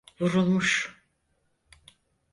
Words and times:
Vurulmuş. 0.19 0.95